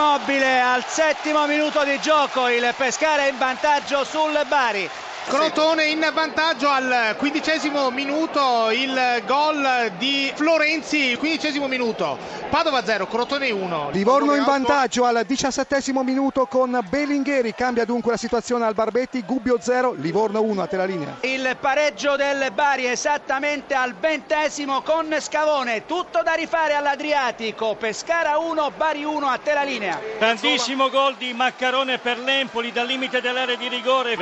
immobile 0.00 0.58
al 0.58 0.82
settimo 0.86 1.46
minuto 1.46 1.84
di 1.84 2.00
gioco, 2.00 2.48
il 2.48 2.72
Pescara 2.74 3.26
in 3.26 3.36
vantaggio 3.36 4.02
sul 4.02 4.32
Bari. 4.48 4.88
Crotone 5.26 5.84
in 5.84 6.10
vantaggio 6.12 6.68
al 6.68 7.14
quindicesimo 7.16 7.90
minuto 7.90 8.70
il 8.72 9.22
gol 9.26 9.92
di 9.96 10.32
Florenzi, 10.34 11.14
quindicesimo 11.16 11.68
minuto. 11.68 12.18
Padova 12.50 12.84
0, 12.84 13.06
Crotone 13.06 13.50
1. 13.50 13.90
Livorno 13.92 14.34
in 14.34 14.42
vantaggio 14.42 15.04
al 15.04 15.22
diciassettesimo 15.24 16.02
minuto 16.02 16.46
con 16.46 16.76
Bellingheri, 16.88 17.54
cambia 17.54 17.84
dunque 17.84 18.10
la 18.10 18.16
situazione 18.16 18.64
al 18.64 18.74
Barbetti, 18.74 19.22
Gubbio 19.22 19.58
0, 19.60 19.94
Livorno 19.98 20.42
1 20.42 20.62
a 20.62 20.66
te 20.66 20.76
la 20.76 20.84
linea. 20.84 21.18
Il 21.20 21.56
pareggio 21.60 22.16
del 22.16 22.50
Bari 22.52 22.86
esattamente 22.86 23.74
al 23.74 23.94
ventesimo 23.94 24.82
con 24.82 25.14
Scavone, 25.20 25.86
tutto 25.86 26.22
da 26.24 26.32
rifare 26.32 26.74
all'Adriatico, 26.74 27.76
Pescara 27.76 28.38
1, 28.38 28.72
Bari 28.76 29.04
1 29.04 29.26
a 29.28 29.38
te 29.38 29.54
la 29.54 29.62
linea. 29.62 30.00
Grandissimo 30.18 30.90
gol 30.90 31.14
di 31.16 31.32
Maccarone 31.32 31.98
per 31.98 32.18
l'Empoli 32.18 32.72
dal 32.72 32.86
limite 32.86 33.20
dell'area 33.20 33.54
di 33.54 33.68
rigore, 33.68 34.16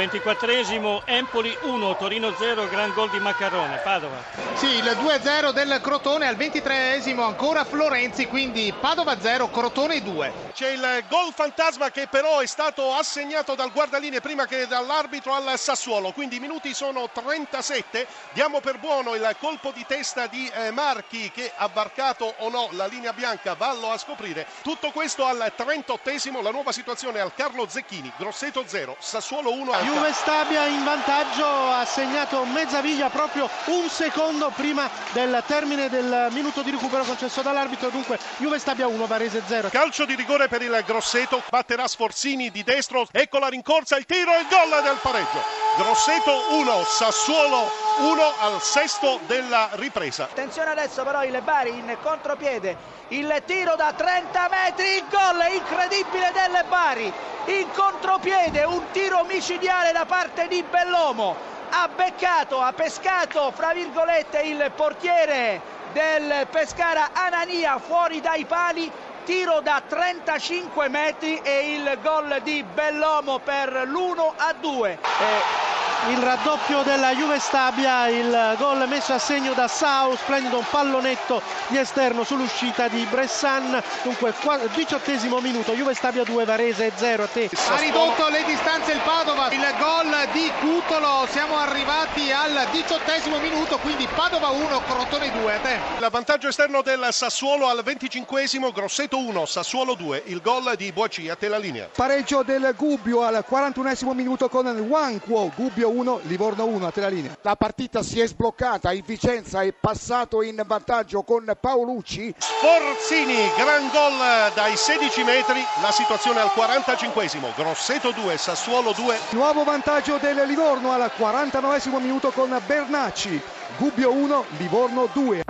24esimo 0.88 1.02
Empoli 1.04 1.56
1, 1.62 1.96
Torino 1.96 2.34
0, 2.34 2.68
gran 2.68 2.92
gol 2.94 3.10
di 3.10 3.18
Maccarone, 3.18 3.76
Padova. 3.78 4.16
Sì, 4.54 4.66
il 4.66 4.84
2-0 4.84 5.50
del 5.52 5.80
Crotone 5.82 6.26
al 6.26 6.36
23esimo 6.36 7.20
ancora 7.20 7.64
Florenzi, 7.64 8.26
quindi 8.26 8.72
Padova 8.78 9.20
0, 9.20 9.50
Crotone 9.50 10.02
2. 10.02 10.32
C'è 10.52 10.70
il 10.70 11.04
gol 11.08 11.32
fantasma 11.32 11.90
che 11.90 12.08
però 12.08 12.40
è 12.40 12.46
stato 12.46 12.94
assegnato 12.94 13.54
dal 13.54 13.72
guardaline 13.72 14.20
prima 14.20 14.46
che 14.46 14.66
dall'arbitro 14.66 15.34
al 15.34 15.58
Sassuolo, 15.58 16.12
quindi 16.12 16.36
i 16.36 16.40
minuti 16.40 16.74
sono 16.74 17.08
37. 17.12 18.06
Diamo 18.32 18.60
per 18.60 18.78
buono 18.78 19.14
il 19.14 19.36
colpo 19.38 19.70
di 19.70 19.84
testa 19.86 20.26
di 20.26 20.50
eh, 20.52 20.70
Marchi 20.70 21.30
che 21.30 21.52
ha 21.54 21.68
varcato 21.72 22.34
o 22.38 22.48
no 22.48 22.68
la 22.72 22.86
linea 22.86 23.12
bianca, 23.12 23.54
vallo 23.54 23.90
a 23.90 23.98
scoprire. 23.98 24.46
Tutto 24.62 24.90
questo 24.90 25.24
al 25.24 25.52
38esimo, 25.56 26.42
la 26.42 26.50
nuova 26.50 26.72
situazione 26.72 27.20
al 27.20 27.34
Carlo 27.34 27.66
Zecchini, 27.68 28.10
Grosseto 28.16 28.64
0, 28.66 28.96
Sassuolo 28.98 29.52
1. 29.52 29.72
Juve 29.82 30.12
Stabia 30.12 30.66
in 30.66 30.77
vantaggio, 30.84 31.46
ha 31.46 31.84
segnato 31.84 32.44
Mezzaviglia 32.44 33.08
proprio 33.10 33.48
un 33.66 33.88
secondo 33.88 34.50
prima 34.54 34.88
del 35.12 35.42
termine 35.46 35.88
del 35.88 36.28
minuto 36.30 36.62
di 36.62 36.70
recupero 36.70 37.04
concesso 37.04 37.42
dall'arbitro, 37.42 37.88
dunque 37.90 38.18
Juve 38.38 38.58
Stabia 38.58 38.86
1, 38.86 39.06
Varese 39.06 39.42
0. 39.46 39.68
Calcio 39.68 40.04
di 40.04 40.14
rigore 40.14 40.48
per 40.48 40.62
il 40.62 40.82
Grosseto, 40.86 41.42
batterà 41.50 41.86
Sforzini 41.86 42.50
di 42.50 42.62
destro, 42.62 43.06
ecco 43.10 43.38
la 43.38 43.48
rincorsa, 43.48 43.96
il 43.96 44.06
tiro 44.06 44.34
e 44.34 44.40
il 44.40 44.46
gol 44.48 44.82
del 44.82 44.98
pareggio. 45.00 45.42
Grosseto 45.76 46.54
1, 46.54 46.84
Sassuolo 46.84 47.87
1 48.00 48.34
al 48.38 48.62
sesto 48.62 49.18
della 49.26 49.70
ripresa. 49.72 50.24
Attenzione 50.24 50.70
adesso 50.70 51.02
però 51.02 51.24
il 51.24 51.40
Bari 51.42 51.70
in 51.70 51.96
contropiede, 52.00 52.76
il 53.08 53.42
tiro 53.44 53.74
da 53.74 53.92
30 53.92 54.48
metri, 54.48 54.86
il 54.96 55.04
gol 55.10 55.52
incredibile 55.52 56.30
del 56.32 56.64
Bari, 56.68 57.12
in 57.46 57.66
contropiede 57.72 58.62
un 58.62 58.84
tiro 58.92 59.24
micidiale 59.24 59.90
da 59.90 60.04
parte 60.04 60.46
di 60.46 60.62
Bellomo, 60.62 61.34
ha 61.70 61.88
beccato, 61.88 62.60
ha 62.60 62.72
pescato 62.72 63.50
fra 63.52 63.72
virgolette 63.72 64.42
il 64.42 64.70
portiere 64.76 65.60
del 65.92 66.46
Pescara 66.50 67.10
Anania 67.12 67.78
fuori 67.78 68.20
dai 68.20 68.44
pali. 68.44 68.90
Tiro 69.24 69.60
da 69.60 69.82
35 69.86 70.88
metri 70.88 71.38
e 71.42 71.74
il 71.74 71.98
gol 72.02 72.40
di 72.42 72.62
Bellomo 72.62 73.38
per 73.40 73.86
l'1 73.86 74.32
a 74.36 74.54
2 74.58 75.67
il 76.06 76.16
raddoppio 76.18 76.82
della 76.82 77.12
Juve 77.12 77.38
Stabia, 77.38 78.08
il 78.08 78.54
gol 78.56 78.86
messo 78.88 79.12
a 79.12 79.18
segno 79.18 79.52
da 79.52 79.68
Sau, 79.68 80.16
splendido 80.16 80.58
un 80.58 80.64
pallonetto 80.70 81.42
di 81.66 81.76
esterno 81.76 82.24
sull'uscita 82.24 82.88
di 82.88 83.06
Bressan, 83.10 83.82
dunque 84.02 84.32
diciottesimo 84.74 85.40
minuto, 85.40 85.72
Juve 85.72 85.94
Stabia 85.94 86.22
2, 86.22 86.44
Varese 86.44 86.92
0 86.94 87.24
a 87.24 87.26
te. 87.26 87.50
Ha 87.68 87.76
ridotto 87.78 88.28
le 88.28 88.44
distanze 88.44 88.92
il 88.92 89.00
Padova, 89.04 89.50
il 89.50 89.74
gol 89.78 90.16
di 90.32 90.50
Cutolo, 90.60 91.26
siamo 91.30 91.58
arrivati 91.58 92.30
al 92.32 92.66
diciottesimo 92.70 93.38
minuto, 93.38 93.76
quindi 93.78 94.08
Padova 94.14 94.48
1, 94.48 94.82
Crotone 94.86 95.30
2 95.30 95.54
a 95.54 95.58
te. 95.58 95.78
Il 95.98 96.08
vantaggio 96.10 96.48
esterno 96.48 96.80
del 96.80 97.08
Sassuolo 97.10 97.68
al 97.68 97.82
venticinquesimo, 97.82 98.72
Grosseto 98.72 99.18
1, 99.18 99.44
Sassuolo 99.46 99.94
2, 99.94 100.22
il 100.26 100.40
gol 100.40 100.74
di 100.76 100.90
Boaci 100.92 101.28
a 101.28 101.34
te 101.34 101.48
la 101.48 101.58
linea. 101.58 101.88
Pareggio 101.94 102.42
del 102.42 102.72
Gubbio 102.76 103.22
al 103.22 103.44
41esimo 103.48 104.12
minuto 104.12 104.48
con 104.48 104.66
Wanquo, 104.66 105.50
Gubbio 105.54 105.87
1, 105.88 106.20
Livorno 106.24 106.66
1 106.66 106.86
a 106.86 106.90
te 106.90 107.00
la 107.00 107.08
linea. 107.08 107.36
La 107.42 107.56
partita 107.56 108.02
si 108.02 108.20
è 108.20 108.26
sbloccata, 108.26 108.92
il 108.92 109.02
Vicenza 109.04 109.62
è 109.62 109.72
passato 109.72 110.42
in 110.42 110.62
vantaggio 110.66 111.22
con 111.22 111.50
Paolucci. 111.58 112.34
Sforzini, 112.38 113.50
gran 113.56 113.88
gol 113.90 114.52
dai 114.54 114.76
16 114.76 115.24
metri, 115.24 115.64
la 115.82 115.90
situazione 115.90 116.40
al 116.40 116.50
45esimo, 116.54 117.54
Grosseto 117.56 118.10
2, 118.12 118.36
Sassuolo 118.36 118.92
2. 118.92 119.18
Nuovo 119.30 119.64
vantaggio 119.64 120.18
del 120.18 120.46
Livorno 120.46 120.92
al 120.92 121.10
49esimo 121.16 122.00
minuto 122.00 122.30
con 122.30 122.56
Bernacci, 122.66 123.40
Gubbio 123.78 124.12
1, 124.12 124.44
Livorno 124.58 125.08
2. 125.12 125.47